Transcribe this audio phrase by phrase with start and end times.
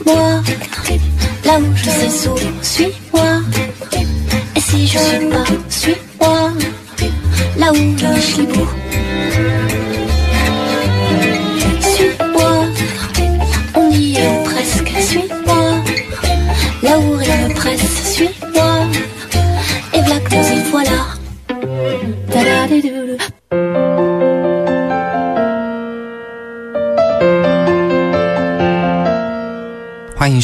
[0.00, 0.42] Suis-moi,
[1.44, 3.42] là où je sais sourd, suis-moi.
[4.56, 6.52] Et si je suis pas, suis-moi,
[7.58, 8.66] là où je suis beau.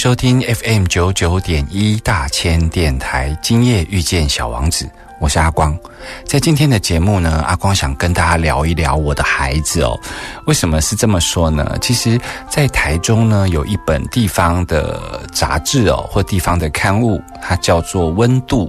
[0.07, 5.77] 收听 FM 九九点一大千电台，今夜遇见小王子，我是阿光。
[6.25, 9.99] 在今天的节目呢，阿光想跟大家聊一聊我的孩子哦。
[10.47, 11.77] 为什么是这么说呢？
[11.81, 18.69] 其实，在台中呢，有一本地方的杂志哦，或地方的刊物，它叫做《温度》。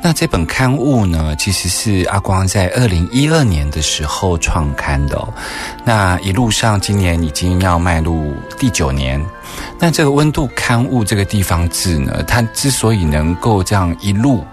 [0.00, 5.28] 那这本刊物呢，其实是阿光在二零一二年的时候创刊的。
[5.84, 9.22] 那一路上，今年已经要迈入第九年。
[9.78, 14.44] 那这个温度刊物这个地方志呢，它之所以能够这样一路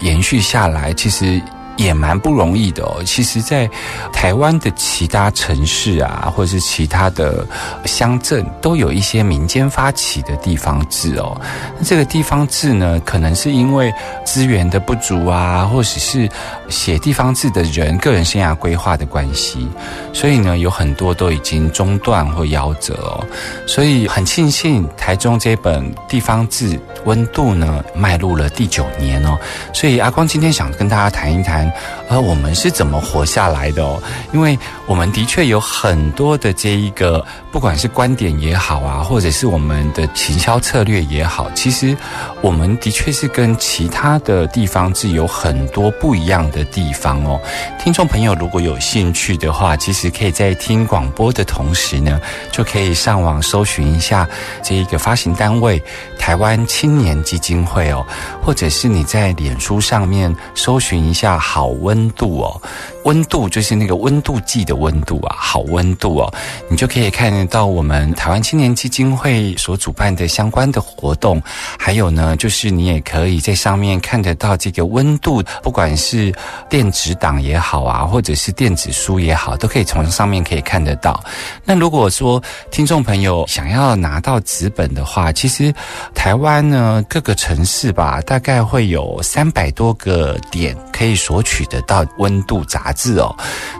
[0.00, 1.42] 延续下来，其实
[1.76, 3.02] 也蛮不容易的哦。
[3.04, 3.68] 其实，在
[4.12, 7.46] 台湾的其他城市啊，或者是其他的
[7.84, 11.40] 乡镇，都有一些民间发起的地方志哦。
[11.78, 13.92] 那这个地方志呢，可能是因为
[14.24, 16.28] 资源的不足啊，或者是
[16.68, 19.68] 写地方志的人个人生涯规划的关系，
[20.12, 23.26] 所以呢，有很多都已经中断或夭折哦。
[23.66, 29.38] 所以很庆幸台中这本地方志温度呢，迈入了第九年哦。
[29.72, 31.61] 所以阿光今天想跟大家谈一谈，
[32.08, 34.02] 呃，我们是怎么活下来的哦？
[34.32, 41.96] 因为我们的确有很多的这一个，不管是观点也好啊，或者是我们的行销策略也好，其实
[42.40, 47.40] 我们的确是跟其他的地方是有很多不一样的地方哦。
[47.82, 54.28] 听众朋友如果有兴趣的话，其实可以在听广播的同时呢，就可以上网搜寻一下
[54.62, 55.82] 这一个发行单位
[56.18, 58.04] 台湾青年基金会哦，
[58.42, 62.62] 或者是你在脸书上面搜寻一下好温度哦。
[63.04, 66.34] 温度就是那个温度计的温度啊，好温度哦，
[66.68, 71.42] 你就可以看得到我们台湾青年基金会所主办的相关的活动，
[71.78, 76.32] 还有呢，就是你也可以在上面看得到这个温度，不管是
[76.68, 81.22] 电子档也好啊，或者是电子书也好，都可以从上面可以看得到。
[81.64, 85.74] 那如果说听众朋友想要拿到纸本的话，其实
[86.14, 93.34] 台湾呢各个城市吧，大概会有三百多个点可以索取得到温度杂志哦。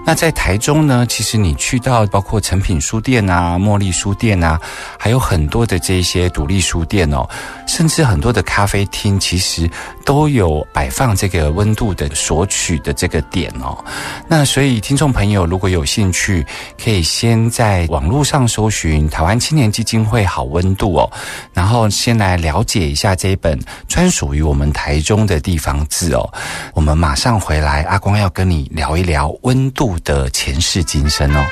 [0.04, 4.60] 那在台中呢，其实你去到包括诚品书店啊、茉莉书店啊，
[4.98, 7.28] 还有很多的这些独立书店哦，
[7.66, 9.70] 甚至很多的咖啡厅，其实
[10.04, 13.76] 都有摆放这个温度的索取的这个点哦。
[14.28, 16.44] 那所以听众朋友如果有兴趣，
[16.82, 21.10] 可以先在网络上搜寻台湾青年基金会好温度哦，
[21.52, 26.28] 然后先来了解一下这一本专属于我们台中的地方志哦。
[26.74, 31.44] 我们马上回来，阿光要跟你聊一聊温度的前世今生哦。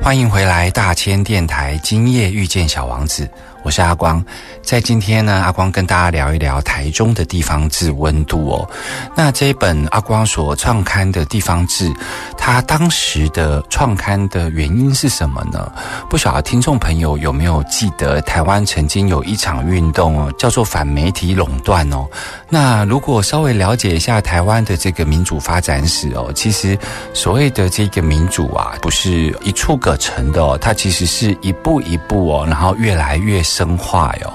[0.00, 3.28] 欢迎回来，大千电台，今夜遇见小王子，
[3.62, 4.24] 我是阿光。
[4.62, 8.70] 在今天呢，阿光跟大家聊一聊台中的地方志温度哦。
[9.16, 11.92] 那这一本阿光所创刊的地方志，
[12.36, 15.70] 它当时的创刊的原因是什么呢？
[16.08, 22.06] 不晓得听众朋友有没有记得，台湾曾经有一场运动哦，叫做反媒体垄断哦。
[22.48, 26.78] 那如果稍微了解一下台湾的这个民主发展史哦，其实
[27.12, 34.32] 所谓的这个民主啊，不是一触可成的哦，它其实是一步一步哦，然后越来越深化哟。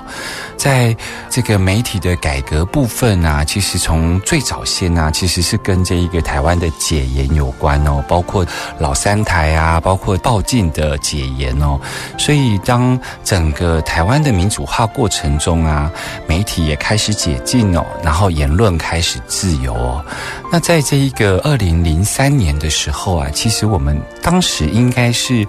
[0.56, 0.96] 在
[1.30, 8.46] 这个媒体的改革部分啊，其实从最早先啊，其实是跟这一个台湾的解严有关哦，包括
[8.80, 11.78] 老三台啊，包括报禁的解严哦。
[12.18, 15.92] 所以当整个台湾的民主化过程中啊，
[16.28, 20.06] 媒体也开始解禁哦，然后言论开始自由哦。
[20.50, 25.46] 那在这一个二零零三年的时候啊，其实我们当时应该是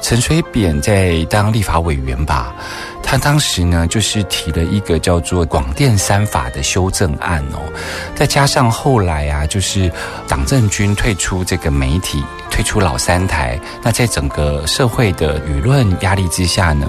[0.00, 2.54] 陈水扁在当立法委员吧。
[3.02, 7.60] 他当时呢，就是提了一个叫做《广电三法》的修正案哦，
[8.14, 9.92] 再加上后来啊，就是
[10.26, 13.58] 党政军退出这个媒体，推出老三台。
[13.82, 16.86] 那在整个社会的舆论压力之下呢，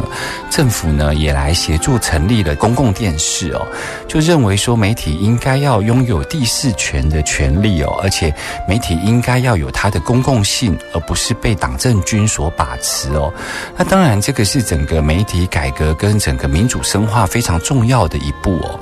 [0.51, 3.65] 政府呢也来协助成立了公共电视哦，
[4.07, 8.31] 就认为说媒体应该要拥有第四权的权利哦，而且
[8.67, 13.33] 媒体应该要有它的公共性，而不是被党政军所把持哦。
[13.75, 18.79] 那当然，这个是整个媒体改革跟整个民主深化非常重要的一步哦。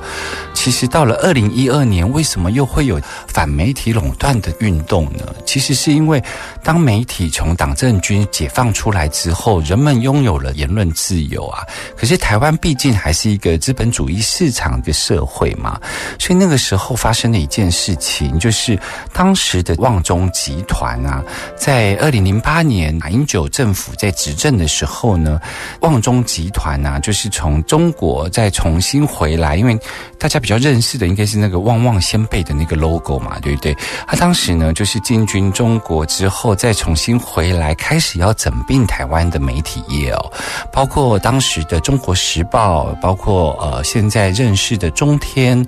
[0.52, 5.24] 其实到了二零一二年，为什么又会有反媒体垄断的运动呢？
[5.46, 6.22] 其实是因为
[6.62, 11.62] 当当媒体从党政军解放出来之后，人们拥有了言论自由啊。
[11.96, 15.80] 可是台湾毕竟还是一个资本主义市场的社会嘛，
[16.18, 18.76] 所以那个时候发生了一件事情，就是
[19.12, 21.22] 当时的旺中集团啊，
[21.54, 25.40] 在二零零八年马英九政府在执政的时候呢，
[25.82, 29.78] 旺中集团呢，就是从中国再重新回来，因为
[30.18, 33.72] 大家比较认识的应该是那个旺旺先辈的那个 logo 嘛，对不对？
[34.08, 40.32] 他当时呢，就是进军中国之后，再重新回来，开始要整并台湾的媒体业哦，
[40.72, 45.62] 包括当时的《中国时报》，包括呃现在认识的中天，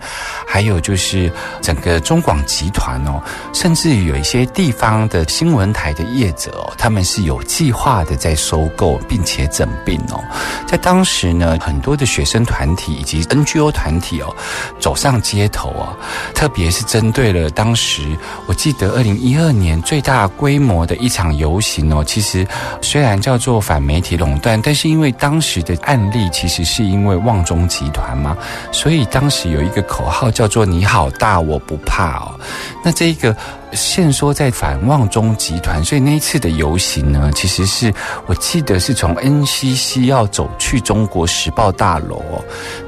[0.46, 3.22] 还有就是整个中广集团哦，
[3.52, 10.24] 甚至于有一些地方的新闻台的业者哦，他们是有计划的在收购并且整并哦，
[10.66, 14.34] 在当时呢，很多的学生团体以及 NGO 团体哦。
[14.80, 15.94] 走上街头啊，
[16.32, 18.16] 特别是针对了当时，
[18.46, 22.04] 我记得二零一二年最大规模的一场游行哦。
[22.04, 22.46] 其实
[22.80, 28.36] 虽然叫做反媒体垄断，但是因为当时的案例其实是因为旺中集团嘛，
[28.72, 32.40] 所以当时有一个口号叫做“你好大，我不怕”哦。
[32.84, 33.36] 那这一个。
[33.72, 37.92] 现说在反望中集团，所以那一次的游行呢，其实是
[38.26, 42.22] 我记得是从 NCC 要走去中国时报大楼。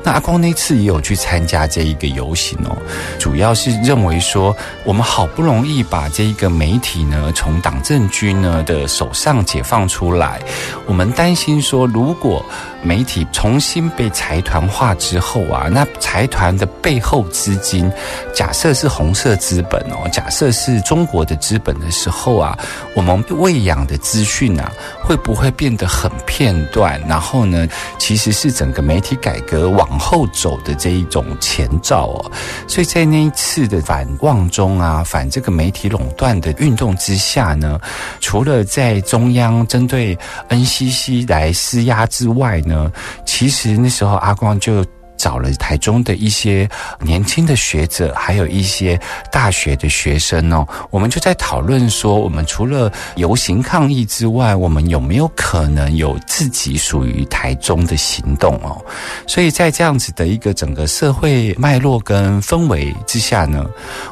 [0.02, 2.76] 那阿光那次也有去参加这一个游行哦，
[3.19, 4.54] 主要是认为说，
[4.84, 10.40] 我们好不容易把这一个媒体呢从党政军呢的手上解放出来，
[10.86, 12.44] 我们担心说，如果
[12.82, 17.90] 媒体重新被财团化之后啊，那财团的背后资金，
[18.34, 20.78] 假设是红色资本哦，假设是。
[20.88, 22.58] 中国的资本的时候啊，
[22.94, 24.72] 我们喂养的资讯啊，
[25.02, 26.98] 会不会变得很片段？
[27.06, 32.32] 然后呢，其实是整个媒体改革往后走的这一种前兆哦。
[32.66, 37.78] 所以在那一次的反望中啊，反这个媒体垄断的运动之下呢，
[38.20, 40.16] 除了在中央针对
[40.48, 42.93] NCC 来施压之外呢，
[43.26, 44.85] 其实那时候阿光就。
[45.19, 46.69] 找了台中的一些
[47.00, 48.99] 年轻的学者，还有一些
[49.31, 58.81] 大学的学生哦，我们就在讨论说，我们除了游行抗议之外，我们有没有可能有自己属于台中的行动哦？
[59.26, 63.67] 所以在这样子的一个整个社会脉络跟氛围之下呢，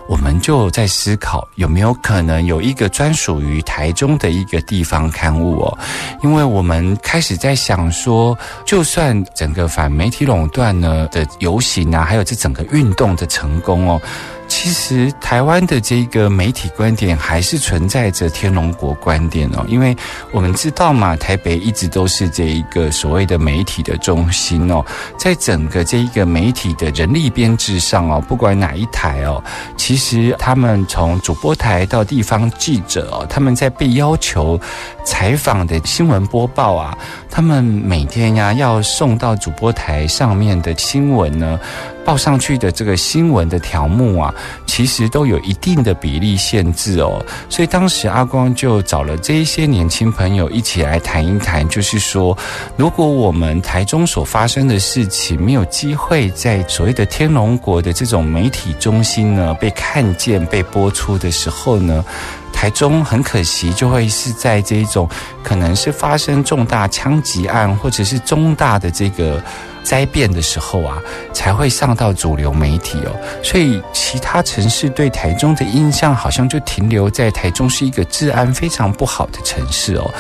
[0.09, 5.79] 我们就在思考有没有可能有一个专属于台中的一个地方刊物哦？
[6.25, 10.96] 因为我们开始在想说，就算整个反媒体垄断呢。
[11.09, 14.01] 的游行啊，还有这整个运动的成功哦。
[14.49, 19.97] 其实台湾的这个媒体观点还是存在着天龙国观点哦，因为
[20.33, 24.85] 我们知道嘛，台北一直都是这一个所谓的媒体的中心哦，
[25.19, 29.43] 在整个这一个媒体的人力编制上哦，不管哪一台哦，
[29.77, 34.59] 其实他们从主播台到地方记者哦，他们在被要求
[35.05, 36.97] 采访的新闻播报啊，
[37.31, 41.59] 他们每天呀要送到主播台上面的新闻呢。
[42.07, 44.33] 报上去的这个新闻的条目啊，
[44.65, 47.21] 其实都有一定的比例限制哦。
[47.49, 52.39] 所以当时阿光就找了这一些年轻朋友一起来谈一谈，就是说，
[52.77, 62.05] 如果我们台中所发生的事情没有机会在所谓的天龙国的这种媒体中心呢被看见、被播出的时候呢，
[62.53, 65.09] 台中很可惜就会是在这种
[65.43, 69.43] 可能是发生重大枪击案或者是重大的这个。
[69.87, 70.99] 灾变的时候啊，
[71.33, 80.11] 才会上到主流媒体哦，所以其他城市对台中的印象好像就停留在台中是一个治安非常不好的城市哦，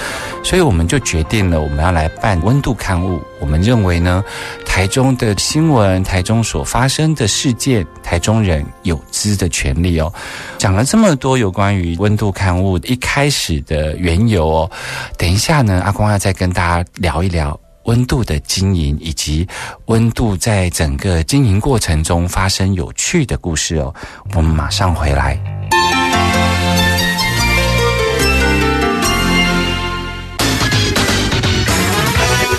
[0.45, 3.21] 所以我们就决定了我们要来办温度刊物。
[3.41, 4.25] 我们认为呢，
[4.65, 10.11] 台中的新闻，台中所发生的事件，台中人有知的权利哦。
[10.57, 14.71] 讲了这么多有关于温度刊物一开始的缘由哦，
[15.19, 17.66] 等一下呢，阿光要再跟大家聊一聊。
[17.87, 19.47] 温度的经营，以及
[19.87, 23.95] 温度在整个经营过程中发生有趣的故事哦，
[24.35, 25.39] 我们马上回来。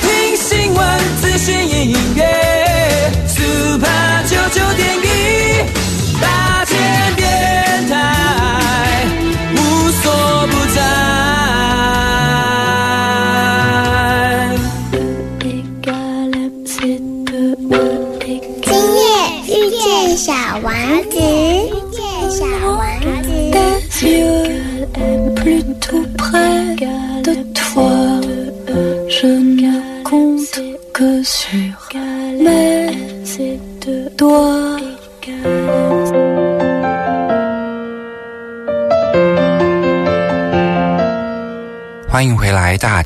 [0.02, 1.56] 听新闻、资讯、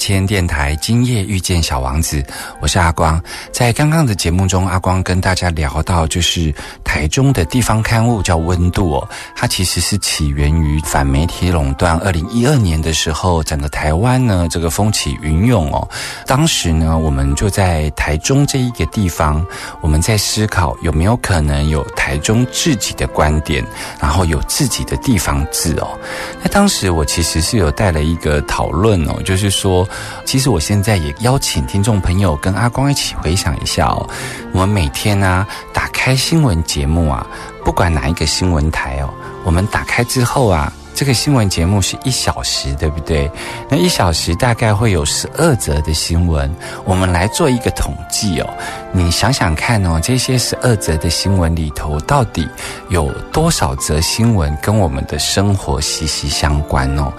[0.02, 0.76] 千电台。
[0.78, 2.26] 今夜遇见小王子，
[2.60, 3.22] 我是阿光。
[3.52, 6.52] 在刚刚的节目中，阿光跟大家聊到，就是
[6.92, 11.98] 台中的地方刊物叫《温度》哦，它其实是起源于反媒体垄断。
[12.00, 15.88] 二零一二年的时候，整个台湾呢，这个风起云涌哦。
[16.28, 19.42] 当时呢，我们就在台中这一个地方，
[19.80, 23.66] 我们在思考有没有可能有台中自己的观点，
[23.98, 25.98] 然后有自己的地方志哦。
[26.44, 29.88] 那当时我其实是有带了一个讨论哦，就是说，
[30.26, 34.10] 其实我现在也邀请听众朋友跟阿光一起回想一下哦，
[34.52, 37.28] 我们每天呢、打开新闻节节目啊，
[37.64, 40.74] 不管哪一个新闻台哦，我们打开之后啊。
[40.94, 43.32] 这个新闻节目是一小时，对不对？
[43.70, 46.54] 那一小时大概会有十二则的新闻，
[46.86, 48.48] 我们来做一个统计哦。
[48.92, 52.48] 你想想看哦，这些十二则的新闻里头，到底
[52.90, 57.12] 有多少则新闻跟我们的生活息息相关哦？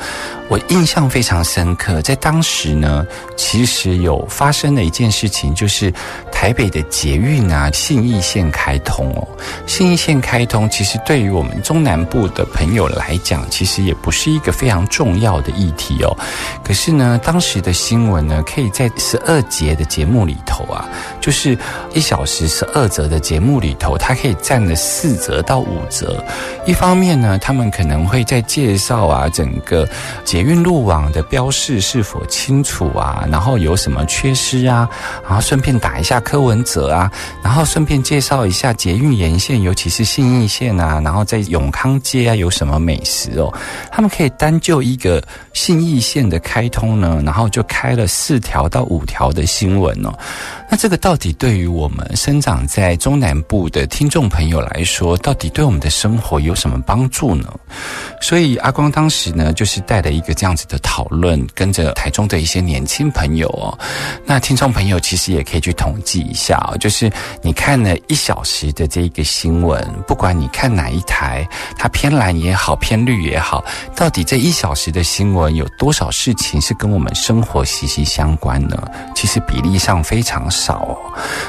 [0.53, 3.07] 我印象非常深刻，在当时呢，
[3.39, 5.91] 其实有发生的一件事情，就是
[6.31, 9.27] 台北的捷运啊，信义线开通哦。
[9.67, 16.15] 信义线开通，其实对于我们中南部的朋友来讲，其实也不是一个非常重要的议题哦。
[16.63, 20.87] 可是呢，当时的新闻呢，可以在十二节的节目里头啊，
[21.19, 21.57] 就是
[21.95, 26.23] 一小时十二折的节目里头，它可以占了四折到五折。
[26.67, 29.89] 一方面呢，他们可能会在介绍啊，整个
[30.27, 34.89] 捷运路网的标示是否清楚啊，然后有什么缺失啊，
[35.23, 37.11] 然后顺便打一下柯文哲啊，
[37.43, 43.53] 然后顺便介绍一下捷运沿线，尤其是信义线啊，然后在永康街啊有什么美食哦。
[43.91, 45.23] 他们可以单就一个
[45.53, 50.13] 信义线的开通呢，然后就开了四条到五条的新闻哦。
[50.73, 57.47] 那这个到底对于我们生长在中南部的听众朋友来说，到底对我们的生活有什么帮助呢？
[58.23, 63.79] 所以阿光当时呢，就是带了一个这样子的讨论，跟着台中的一些年轻朋友哦。
[64.25, 67.13] 那听众朋友其实也可以去统计一下，就是
[67.43, 73.63] 你看了一小时的这一个新闻，不管你看哪一台，它偏蓝也好，偏绿也好，
[73.95, 78.83] 到底这一小时的新闻有多少事情是跟我们生活息息相关呢？
[79.15, 80.97] 其实比例上非常少少哦。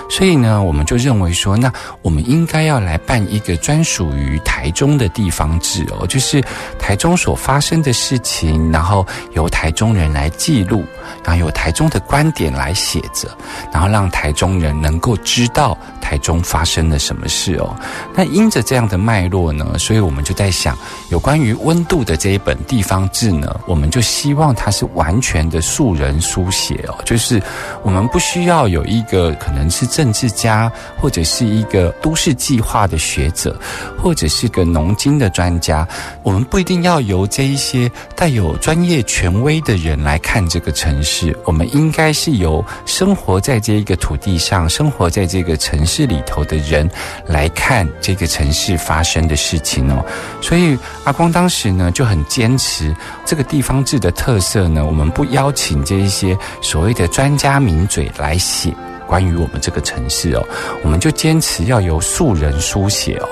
[0.10, 6.44] 所以呢，我们就认为说，那我们应该要来办一个专属于台中的地方志哦，就是
[6.80, 10.84] 台中所发生的事情，然后由台中人来记录，
[11.24, 13.30] 然后由台中的观点来写着，
[13.72, 17.76] 然后让台中人能够知道台中发生了什么事哦。
[18.16, 20.78] 那因着这样的脉络呢，所以我们就在想，
[21.10, 27.42] 有关于温度的这一本地方志呢，我们就希望它是完全的素人书写哦，就是
[27.84, 33.60] 我们不需要有一一个可能是政治家，或者是一个都市计划的学者，
[34.02, 35.86] 或者是个农经的专家，
[36.22, 46.90] 我们不一定要由这一些带有专业权威的人来看这个城市，我们应该是由生活在这一个土地上、生活在这个城市里头的人
[47.28, 50.06] 来看这个城市发生的事情哦。
[50.42, 52.96] 所以阿光当时呢就很坚持
[53.26, 58.74] 这个地方志的特色呢，我们不邀请这一些所谓的专家名嘴来写。
[59.14, 60.44] 关于我们这个城市哦，
[60.82, 63.30] 我们就坚持要由素人书写哦。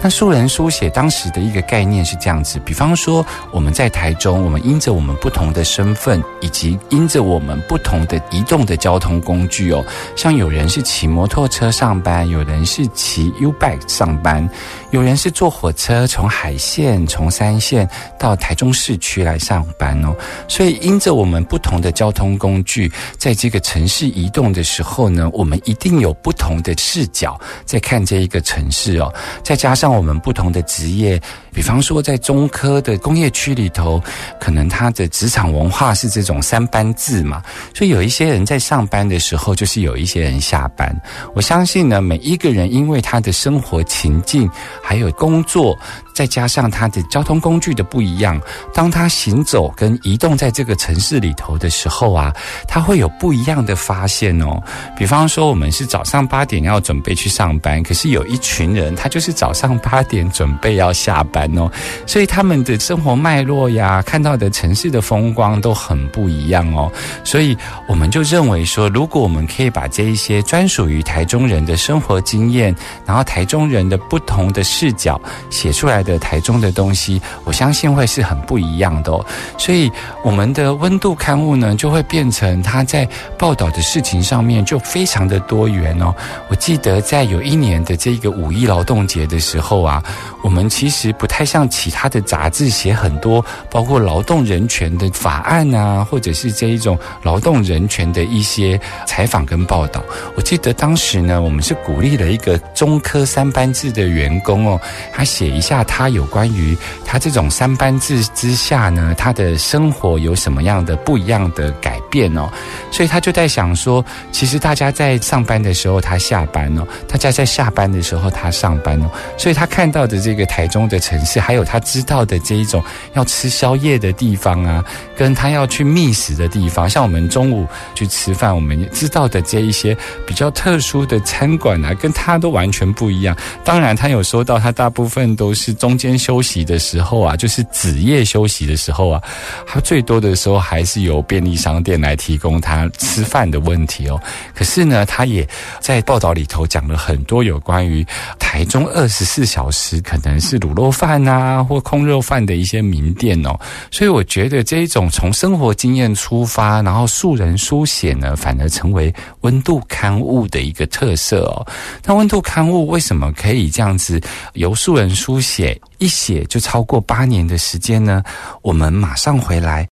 [0.00, 9.84] 那素人书写当时的一个概念是这样子，比方说我们在台中，我们因着我们不同的身份，以及因着我们不同的移动的交通工具哦，
[10.16, 14.48] 像有人是骑摩托车上班，有人是骑 U bike 上班，
[14.92, 17.86] 有人是坐火车从海线、从山线
[18.18, 20.16] 到台中市区来上班哦。
[20.48, 31.20] 所以因着我们不同的交通工具，在这个城市移动的时候呢，我们一定有不同的视角在看这一个城市哦，再加上我们不同的职业，
[31.52, 34.02] 比方说在中科的工业区里头，
[34.40, 37.42] 可能他的职场文化是这种三班制嘛，
[37.74, 40.94] 所以有一些人在上班的时候，就是有一些人下班。
[41.34, 44.50] 我相信呢，每一个人因为他的生活情境
[44.82, 45.78] 还有工作
[46.18, 48.40] 再加上它的交通工具的不一样，
[48.74, 52.34] 当它行走跟移动在这个城市里头的时候啊，
[52.66, 54.60] 它会有不一样的发现哦。
[54.96, 61.70] 比方说，我们是早上八点要准备去上班，可是有一群人，他就是早上八点准备要下班哦，
[62.04, 66.90] 所以他们的生活脉络呀，看到的城市的风光都很不一样哦。
[67.22, 67.56] 所以
[67.86, 72.74] 我们就认为说，如果我们可以把这一些专属于台中人的生活经验，
[73.06, 79.24] 然后台中人的不同的视角写出来的台中的东西，我相信会是很不一样的哦。
[79.58, 79.90] 所以
[80.24, 83.06] 我们的温度刊物呢，就会变成它在
[83.38, 86.14] 报道的事情上面就非常的多元哦。
[86.48, 90.02] 我记得在有一年的这个五一劳动节的时候啊，
[90.42, 100.02] 我们其实不太像其他的杂志写很多包括劳动人权的法案啊，或者是这一种劳动人权的一些采访跟报道。
[100.36, 104.80] 我记得当时呢，我们是鼓励了一个中科三班制的员工哦，
[105.12, 112.48] 他写一下他他有关于他这种三班制之下呢，他的生活有什么样的不一样的改变哦。
[112.92, 122.80] 所以他就在想说，其实大家在上班的时候他下班哦，大家在下班的时候他上班哦，所以他看到的这个台中的城市，还有他知道的这一种
[123.14, 124.84] 要吃宵夜的地方啊，
[125.16, 133.36] 跟他要去觅食的地方，像我们中午去吃饭，我们知道的这一些比较特殊的餐馆啊，跟他都完全不一样。
[133.64, 139.22] 当然，他有说到，他大部分都是中间休息的时候啊，就是子夜休息的时候啊，
[139.66, 144.20] 他最多的时候还是由便利商店来提供他吃饭的问题哦。
[144.54, 145.48] 可是呢，他也
[145.80, 148.04] 在报道里头讲了很多有关于
[148.38, 153.58] 台中二十四小时可能是卤肉饭啊或空肉饭的一些名店哦。
[153.90, 161.64] 所以我觉得这一种从生活经验出发，然后素人书写呢，反而成为温度刊物的一个特色哦。
[162.04, 164.20] 那温度刊物为什么可以这样子
[164.54, 165.67] 由素人书写
[165.98, 168.22] 一写就超过八年的时间呢？
[168.62, 169.88] 我们马上回来。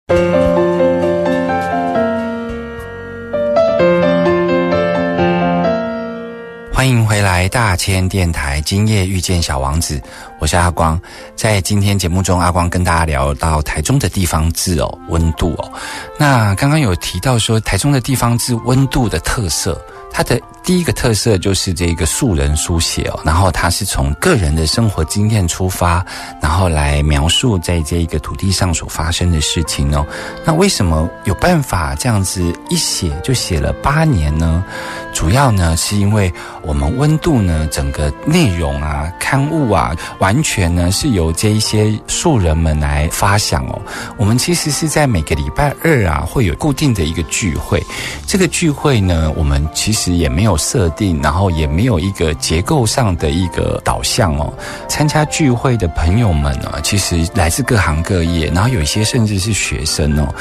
[6.72, 8.60] 欢迎回来，大千电台。
[8.60, 9.98] 今夜遇见小王子，
[10.38, 11.00] 我是阿光。
[11.34, 15.72] 在今天节目中，阿光跟大家聊到台中的地方志哦，温度哦。
[16.18, 19.80] 那刚刚有提到说，台中的地方志温度的特色，
[20.16, 26.07] 它的第一个特色就是这个素人书写哦，然后它是从个人的生活经验出发，
[26.40, 30.07] 然后来描述在这一个土地上所发生的事情哦。
[30.44, 34.64] 那为什么有办法这样子一写就写了八年呢？
[35.12, 43.83] 主要呢是因为我们温度呢整个内容啊、刊物啊，完全呢是由这一些素人们来发想哦。
[44.16, 47.83] 我们其实是在每个礼拜二啊会有固定的一个聚会，
[48.27, 54.52] 这个聚会呢，我们其实也没有设定，然后也没有一个结构上的一个导向哦。
[54.88, 60.34] 参加聚会的朋友们呢，其实来自各行各业，然后有一些甚至是学生哦。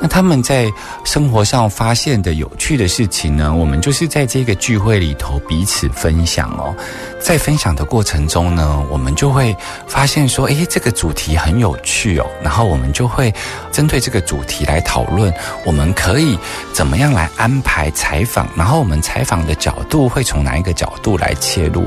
[0.00, 0.70] 那他们在
[1.04, 6.74] 生活上发现的有趣的事情呢，我们就是在这个聚会里头彼此分享哦。
[7.20, 9.54] 在分享的过程中呢，我们就会
[9.86, 12.26] 发现说，诶，这个主题很有趣哦。
[12.42, 13.32] 然后我们就会
[13.70, 15.32] 针对这个主题来讨论，
[15.66, 16.38] 我们可以
[16.72, 21.86] 怎么样来安排采访，然后我们采访的角度会从哪一个角度来切入。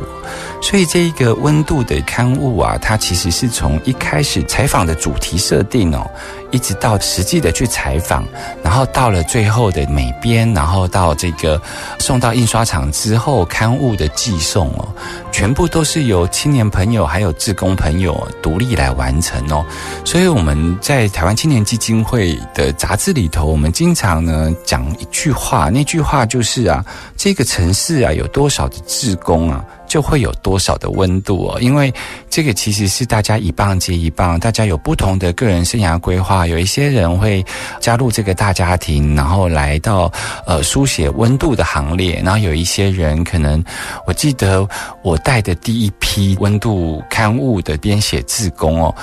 [0.62, 6.10] 所以这一个温度的刊物啊，它其实是从一开始采访的主题设定哦，
[6.52, 8.24] 一直到实际的去采访，
[8.64, 11.62] 然后到了最后的美编，然后到这个
[12.00, 14.88] 送到印刷厂之后，刊物的寄送哦，
[15.32, 19.66] 全部都是由青年朋友还有志工朋友独立来完成哦。
[20.06, 26.84] 所以我们在台湾青年基金会的杂志里头，我们经常呢讲一句话，那句话就是啊，
[27.16, 29.64] 这个城市啊有多少的志工啊。
[29.94, 31.94] 就会有多少的温度哦，因为
[32.28, 37.46] 这个其实是大家一棒接一棒，大家有不同的个人生涯规划，有一些人会
[37.80, 40.12] 加入这个大家庭，然后来到
[40.48, 43.64] 呃书写温度的行列，然后有一些人可能，
[44.08, 44.68] 我记得
[45.04, 48.96] 我带的第一批温度刊物的编写志工哦，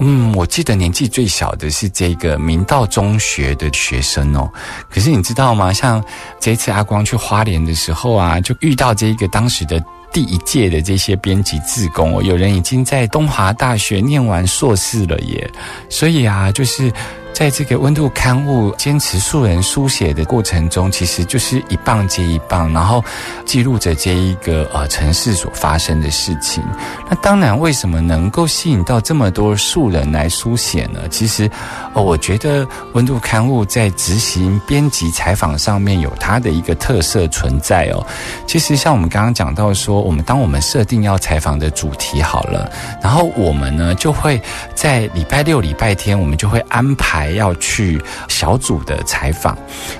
[0.00, 4.50] 嗯，我记得年纪最小的是这个明道中学的学生哦，
[4.90, 5.72] 可是你知道吗？
[5.72, 6.02] 像
[6.40, 9.80] 这次阿光去花莲的时候啊，就遇到这一个当时的。
[10.14, 15.50] 第一届的这些编辑自工哦，有人已经在东华大学念完硕士了耶，
[15.90, 16.90] 所以啊，就是
[17.34, 23.04] 在这个温度刊物坚持素人书写的过程中，其实就是一棒接一棒，然后
[23.44, 26.62] 记录着这一个呃城市所发生的事情。
[27.10, 31.00] 那当然，为什么能够吸引到这么多素人来书写呢？
[31.10, 31.50] 其实，
[31.92, 38.06] 哦，我觉得温度刊物在执行编辑采访上面有它的一个特色存在哦。
[38.46, 42.70] 其实，像我们刚刚讲到说，我们当我们设定要采访的主题好了，
[43.02, 44.40] 然后我们呢就会
[44.72, 49.56] 在礼拜六、礼拜天，我们就会安排还要去小组的采访。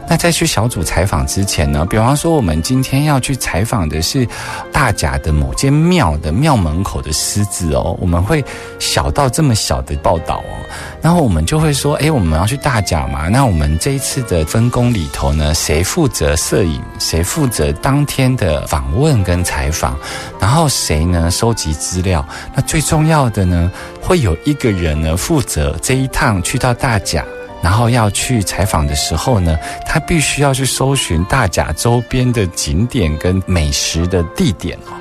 [0.07, 4.29] 那在去小组采访之前呢，比方说我们今天要去采访的是
[4.71, 8.45] 大甲的某间庙的庙门口的狮子哦，我们会
[8.79, 10.53] 小到这么小的报道哦，
[11.01, 19.97] 然后我们就会说，诶，我们要去大甲嘛，那我们这一次的分工里头呢，谁负责摄影，谁负责当天的访问跟采访，
[20.39, 22.23] 然后谁呢收集资料，
[22.55, 23.73] 那最重要的呢，
[24.07, 27.25] 会有一个人呢负责这一趟去到大甲。
[27.63, 34.93] 然后要去采访的时候呢，他必须要去搜寻大甲周边的景点跟美食的地点哦。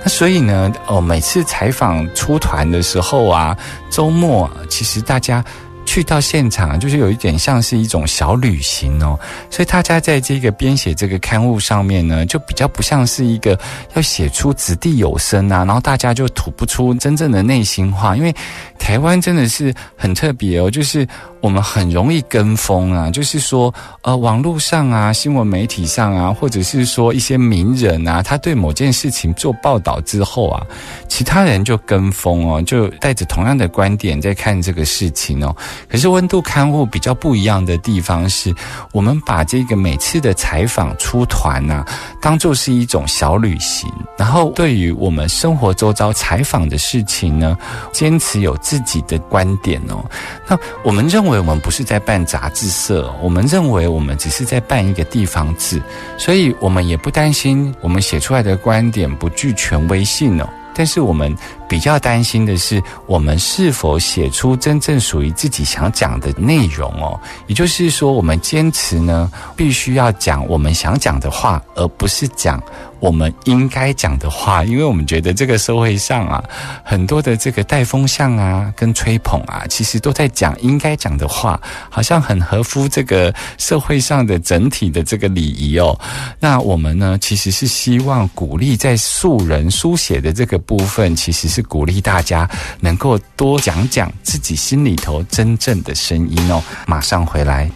[0.00, 3.56] 那所以呢，哦，每次采访出团的时候啊，
[3.90, 5.44] 周末其实大家。
[5.84, 9.18] 去到现场，就是有一点像是一种小旅行哦，
[9.50, 13.58] 所以大家在这个编写这个刊物上面呢，就比较不像是一个
[13.94, 18.34] 要写出掷地有声啊，然后大家就吐不出真正的内心话，因为
[18.78, 21.06] 台湾真的是很特别哦，就是
[21.44, 30.66] 我们很容易跟风啊，就是说呃，网络上啊，新闻媒体上啊，或者是说一些名人啊，他对某件事情做报道之后啊，
[31.06, 35.54] 其他人就跟风哦，就带着同样的观点在看这个事情哦。
[35.86, 38.50] 可是温度刊物比较不一样的地方是，
[38.92, 41.84] 我们把这个每次的采访出团呐，
[42.22, 47.54] 当做是一种小旅行，然后对于我们生活周遭采访的事情呢，
[47.92, 50.02] 坚持有自己的观点哦。
[50.48, 55.80] 那我们认为我们不是在办杂志社，我们认为我们只是在办一个地方志，
[56.18, 60.48] 所以我们也不担心我们写出来的观点不具权威性哦。
[60.76, 61.32] 但是我们
[61.68, 67.18] 比较担心的是，我们是否写出真正属于自己想讲的内容哦？
[67.46, 72.60] 也就是说，我们坚持呢，必须要讲我们想讲的话，而不是讲。
[73.04, 76.42] 我们应该讲的话，因为我们觉得这个社会上啊，
[76.82, 86.00] 很多的这个带风向啊，跟吹捧啊，其实都在讲应该讲的话，好像很合乎这个社会上的整体的这个礼仪哦。
[86.40, 92.48] 那我们呢，其实是希望鼓励在素人书写的这个部分，其实是鼓励大家
[92.80, 96.62] 能够多讲讲自己心里头真正的声音哦。
[96.86, 97.70] 马上回来。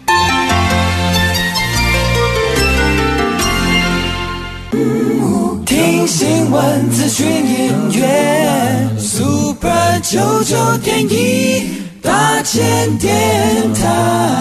[5.99, 14.38] 听新闻、资讯、音乐，Super 九九点一大千电台，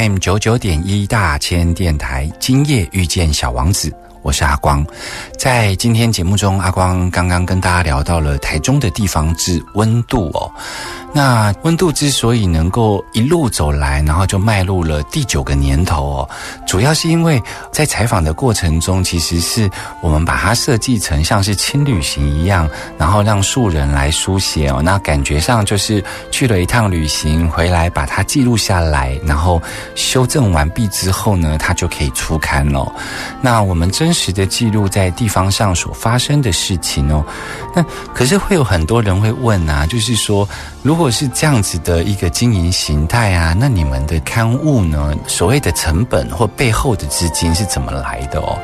[0.00, 3.94] M 九九点一大千电台，今夜遇见小王子。
[4.22, 4.82] 我是阿光，
[5.38, 10.50] 在今天节目中，阿光刚刚跟大家聊到了台中的地方志温度哦。
[11.12, 16.30] 那温度之所以能够一路走来，然后就迈入了第九个年头哦，
[16.70, 19.68] 主要是因为在采访的过程中，其实是
[20.00, 24.80] 我们把它设计成像是轻旅行一样，然后让素人来书写哦。
[24.80, 29.60] 那感觉上就是去了一趟旅行，回来把它记录下来，然后
[29.96, 32.90] 修正完毕之后呢，它就可以出刊了。
[33.42, 33.90] 那我们。
[33.90, 37.24] 真实的记录在地方上所发生的事情哦，
[37.74, 40.48] 那可是会有很多人会问啊，就是说，
[40.82, 48.58] 如果是这样子的一个经营形态啊，那你们的刊物呢，所谓的成本或背后的资金是怎么来的哦？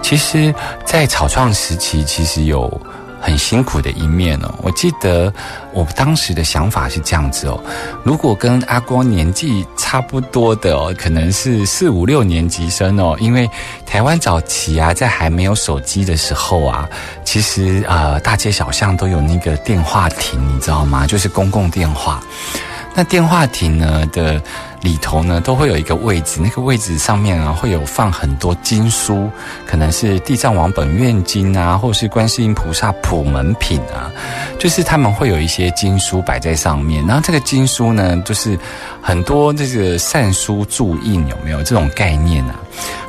[0.00, 0.54] 其实，
[0.86, 2.80] 在草创时期，其实有。
[3.24, 5.32] 很辛苦的一面哦，我记得
[5.72, 7.62] 我当时的想法是这样子哦，
[8.02, 13.48] 如果跟阿光年纪差不多的哦，可能是四五六年级生哦，因为
[13.86, 16.88] 台湾早期啊，在还没有手机的时候啊，
[17.24, 21.06] 其实呃大街小巷都有那个电话亭，你知道吗？
[21.06, 22.20] 就是公共电话。
[22.92, 24.42] 那电话亭呢的
[24.82, 29.30] 里头呢都会有一个位置，那个位置上面啊会有放很多经书，
[29.64, 34.10] 可能是地藏王本愿经啊，或是观世音菩萨普门品啊，
[34.58, 37.06] 就是他们会有一些经书摆在上面。
[37.06, 38.58] 然后这个经书呢，就是
[39.00, 42.54] 很多这个善书注印，有没有这种概念啊？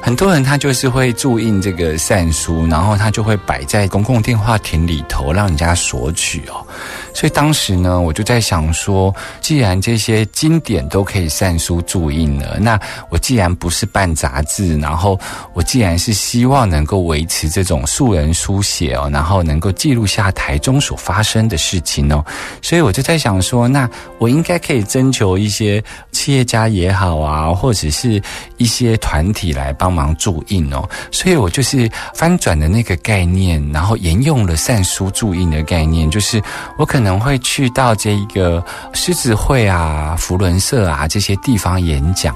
[0.01, 6.65] 很多人他就是会注印这个善书，然后他就会摆在公共电话亭里头，让人家索取哦。
[7.13, 12.77] 所以当时呢，我就在想说，既然这些经典都可以善书注印了，那
[13.09, 15.17] 我既然不是办杂志，然后
[15.53, 22.25] 我既然是希望能够维持这种素人书写哦，然后能够记录下台中所发生的事情哦，
[22.61, 28.21] 所以我就在想说，那我应该可以征求一些企业家也好啊，或者是
[28.57, 30.87] 一些团体来帮忙注印哦。
[31.11, 36.41] 所以我就是翻转的那个概念，然后沿用了善书注印的概念，就是
[36.77, 38.63] 我可能会去到这一个
[38.93, 42.35] 狮子会啊、福伦社啊这些地方演讲。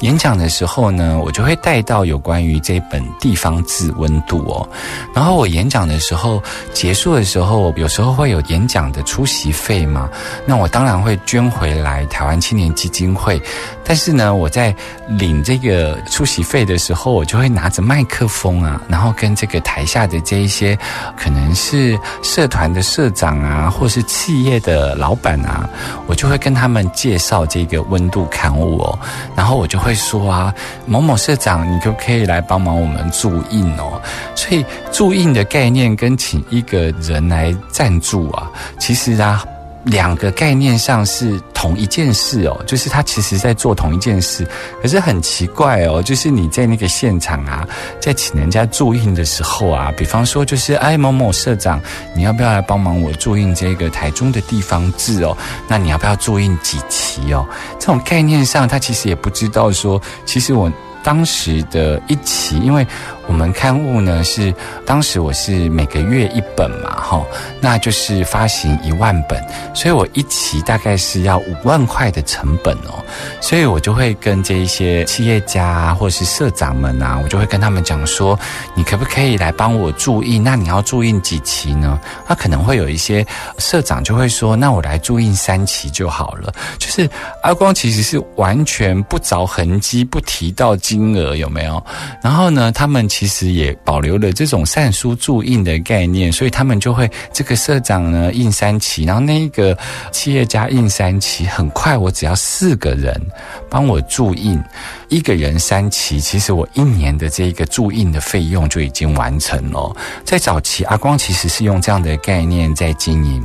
[0.00, 4.68] 演讲的时候呢，我就会带到有关于这本地方字温度哦。
[5.14, 6.42] 然后我演讲的时候
[6.72, 10.08] 结束的时候，有时候会有演讲的出席费嘛，
[10.44, 13.40] 那我当然会捐回来台湾青年基金会。
[13.84, 14.74] 但是呢，我在
[15.08, 20.78] 领这个出席费的时候，我就会拿着麦克风啊，然后跟这个台下的这一些
[21.16, 25.68] 可能是社团的社长啊，或是企业的老板啊，
[26.06, 28.98] 我就会跟他们介绍这个温度刊物哦。
[29.34, 30.54] 然后我就会说啊，
[30.86, 34.00] 某某社长，你可不可以来帮忙我们注印哦？
[34.36, 39.44] 所以注印的概念跟请一个人来赞助啊，其实啊。
[39.86, 44.44] 两个概念上是同一件事哦，就是他其实在做同一件事，
[44.82, 47.66] 可是很奇怪哦，就是你在那个现场啊，
[48.00, 51.80] 在请人家注印的时候啊，比方说就是哎某某社长，
[52.16, 55.36] 你要不要来帮忙我注印这个台中的地方志哦？
[55.68, 57.46] 那你要不要注印几期哦？
[57.78, 60.70] 这种概念上，他其实也不知道说，其实我
[61.04, 62.84] 当时的一期，因为。
[63.26, 64.54] 我们刊物呢是
[64.86, 67.22] 当时我是每个月一本嘛，哈，
[67.60, 69.42] 那就是发行一万本，
[69.74, 73.02] 所以我一期大概是要五万块的成本哦，
[73.40, 78.38] 所以我就会跟这一些企业家啊，或者是社长们啊，我就会跟他们讲说，
[78.74, 80.44] 你可不可以来帮我注印？
[80.44, 81.98] 那你要注印几期呢？
[82.28, 83.26] 那可能会有一些
[83.58, 86.54] 社长就会说，那我来注印三期就好了。
[86.78, 87.10] 就是
[87.42, 91.84] 阿光其实是完全不着痕迹，不提到金额有没有？
[92.22, 93.04] 然后呢，他们。
[93.16, 99.74] 其实也保留了这种善书助印的概念，所以他们就会这个社长呢印三期，然后那个
[100.12, 103.18] 企业家印三期，很快我只要四个人
[103.70, 104.62] 帮我助印，
[105.08, 109.96] 一个人三期，其实我一年的这个助印的费用就已经完成了。
[110.22, 113.42] 在早期，阿光其实是用这样的概念在经营。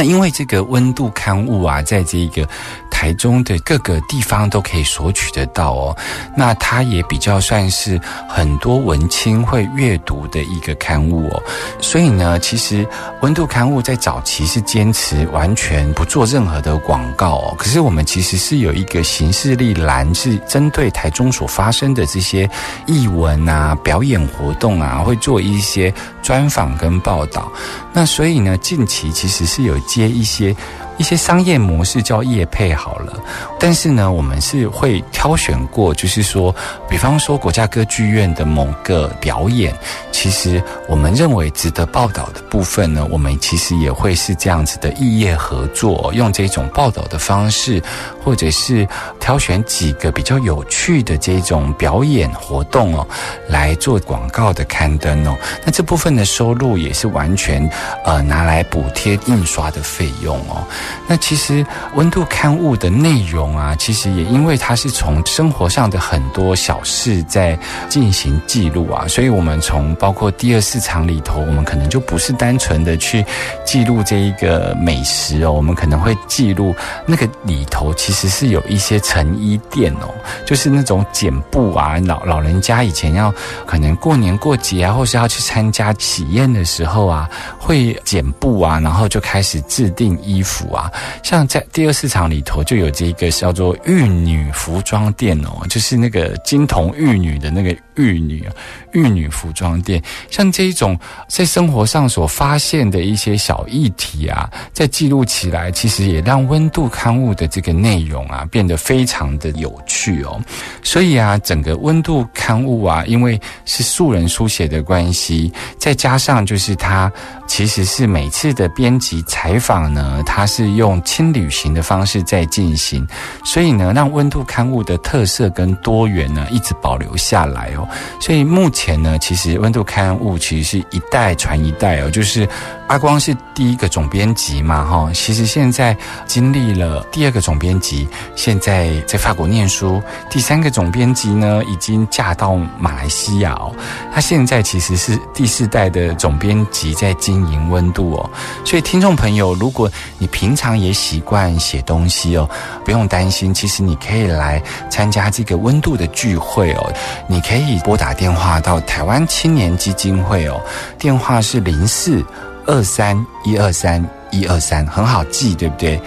[0.00, 2.48] 那因为这个温度刊物啊，在这个
[2.90, 5.96] 台中的各个地方都可以索取得到哦。
[6.34, 11.42] 那它也比较算是很多文青会阅读的一个刊物哦。
[11.82, 12.86] 所以呢，其实
[13.20, 17.54] 温度刊物在早期是坚持完全不做任何的广告哦。
[17.58, 22.48] 可是我们其实是有一个行事历栏，是针对台中所发生的这些
[22.86, 27.52] 艺文啊、表演活动啊，会做一些专访跟报道。
[27.92, 29.78] 那所以呢，近期其实是有。
[29.90, 30.54] 接一些
[30.98, 33.18] 一些商业模式叫业配好了，
[33.58, 36.54] 但是呢，我们是会挑选过，就是说，
[36.88, 39.74] 比方说国家歌剧院的某个表演，
[40.12, 47.82] 其实我们认为值得报道的部分呢，我们其实也会是这样子的异业合作，用这种报道的方式，
[48.22, 48.86] 或者是
[49.18, 53.06] 挑选几个比较有趣的这种表演活动哦，
[53.48, 55.36] 来做广告的刊登哦。
[55.64, 57.68] 那这部分的收入也是完全
[58.04, 60.66] 呃拿来补贴印刷的费用哦。
[61.06, 73.24] 那其实温度刊物的内容啊，其实也因为它是从生活上的很多小事在进行记录啊，所以我们从包括第二市场里头，我们可能就不是单纯的去
[73.64, 76.74] 记录这一个美食哦，我们可能会记录
[77.06, 80.12] 那个里头其其实是有一些成衣店哦，
[80.44, 83.32] 就是那种剪布啊，老老人家以前要
[83.64, 90.90] 可能过年过节啊，或是要去参加喜宴的时候啊，会剪布啊，然后就开始制定衣服啊。
[91.22, 98.44] 像在第二市场里头就有这个叫做玉女服装店哦，就是那个金童玉女的那个玉女
[98.90, 100.02] 玉女服装店。
[100.30, 110.38] 像这一种在生活上所发现的一些小议题啊，在记录起来，其实也让温度刊物的这个内内容啊变得非常的有趣哦。
[110.82, 117.10] 所以啊，整个温度刊物啊，因为是素人书写的关系，再加上就是它
[117.46, 120.46] 其实是每次的编辑采访呢，它。
[120.50, 123.06] 是用轻旅行的方式在进行，
[123.44, 127.88] 所以呢，让温度刊物的特色跟多元呢一直保留下来哦。
[128.20, 132.48] 所以目前呢，其实温度刊物其实是一代传一代哦，就是
[132.90, 143.72] 阿光是第一个总编辑嘛哈，其实现在经历了第二个总编辑，现在在法国念书，第三个总编辑呢已经嫁到马来西亚哦，
[144.12, 148.28] 他现在其实是第四代的总编辑在经营温度哦，
[148.64, 152.50] 所以听众朋友，如果你平常也习惯写东西哦，
[152.84, 156.92] 不用担心，其实你可以来参加这个温度的聚会哦，
[157.28, 160.60] 你可以拨打电话到台湾青年基金会哦，
[160.98, 162.20] 电话是零四
[162.66, 166.00] 二三一二三一二三，很好记，对不对？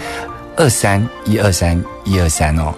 [0.56, 2.72] 二三一二三一二三哦，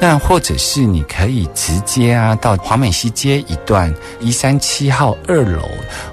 [0.00, 5.62] 那或者是你可以直接啊到华美西街一段一三七号二楼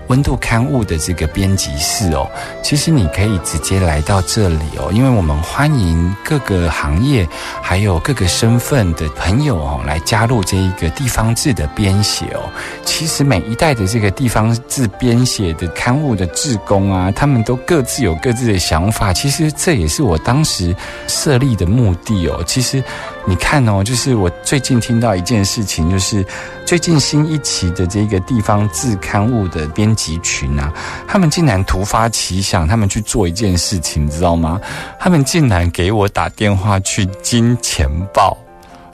[0.08, 2.30] 温度刊物的这个编辑室哦，
[2.64, 7.28] 其实你可以直接来到这里哦，因为我们欢迎各个行业
[7.62, 12.50] 还有各个身份的朋友哦来加入这一个地方志的编写哦。
[12.86, 19.14] 其实每一代的这个地方志编写的刊物的志工啊，他们都各自有各自的想法。
[19.14, 20.76] 其实这也是我当时。
[21.08, 22.84] 设立的目的哦，其其实
[23.26, 26.26] 你看哦，就是我最近听到一件事情，就是
[26.66, 30.70] 最近新一期的这个地方自刊物的编辑群啊，
[31.08, 34.60] 他们竟然突发奇想，他们去做一件事情，你知道吗？
[35.00, 38.38] 他们竟然给我打电话去金钱豹。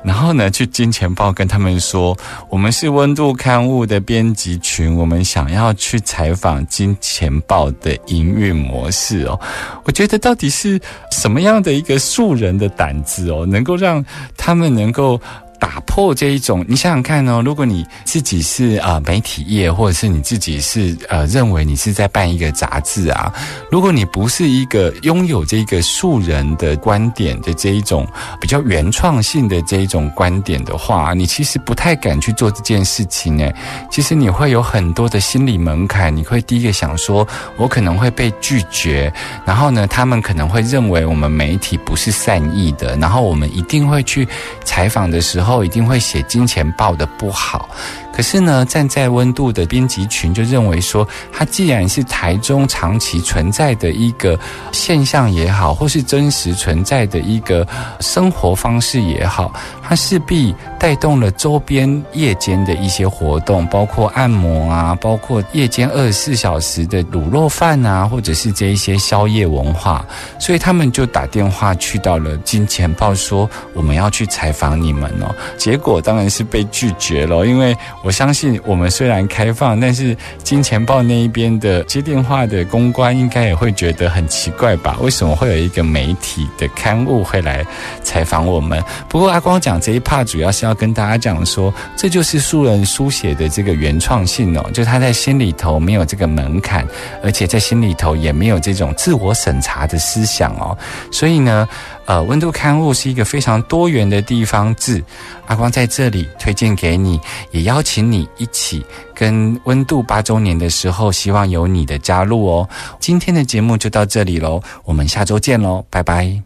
[0.05, 2.15] 然后呢，去金钱豹跟他们说，
[2.49, 9.39] 我们是温度刊物的编辑群，我们想要去采访金钱豹的营运模式哦。
[9.83, 10.79] 我觉得到底是
[11.11, 14.05] 什么样的一个素人的胆子哦，能够让
[14.37, 15.19] 他们能够。
[15.59, 23.33] 打破这一种，你想想看哦，如果你自己是啊媒体业，或者是你自己是呃认为你是在办一个杂志啊，
[23.71, 28.05] 如果你不是一个拥有这个素人的观点的这一种
[28.39, 33.55] 比较原创性的这一种观点的话，你其实不太敢去做这件事情诶。
[33.89, 39.11] 其实你会有很多的心理门槛，你会第一个想说，我可能会被拒绝，
[39.45, 44.27] 然后呢，他们可能会认为我们媒体不是善意的，然后我们一定会去
[44.65, 45.44] 采访的时候。
[45.45, 47.69] 后一定会写金钱报的不好。
[48.11, 54.39] 可是呢，站在温度的编辑群就认为说，它既然是台中长期存在的一个
[54.71, 57.67] 现象也好，或是真实存在的一个
[57.99, 59.53] 生活方式也好，
[59.87, 70.05] 它势必带动了周边夜间的一些活动，包括按摩啊，包括夜间二十四小时的卤肉饭啊，或者是这一些宵夜文化，
[70.39, 75.33] 所以他们就打电话去到了金钱豹，说我们要去采访你们哦。
[75.57, 77.75] 结果当然是被拒绝了，因为。
[78.03, 84.95] 我相信我们虽然开放，但是金钱豹那一边的接电话的公关应该也会觉得很奇怪吧？
[85.01, 87.65] 为什么会有一个媒体的刊物会来
[88.03, 88.81] 采访我们？
[89.09, 96.87] 不过阿光讲这一 part 主要是要跟大家讲说，这就是素人书写的这个原创性哦，就他在心里头没有这个门槛，
[97.23, 100.77] 而且在心里头也没有这种自我审查的思想哦，
[101.11, 101.67] 所以呢。
[102.07, 105.03] 呃，温度刊物是一个非常多元的地方志，
[105.47, 112.69] 阿光在这里推荐给你，也邀请你一起跟温度八周年的时候，希望有你的加入哦。
[112.99, 116.45] 今天的节目就到这里喽，我们下周见喽，拜拜。